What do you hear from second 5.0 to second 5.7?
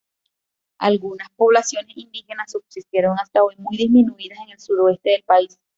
del país.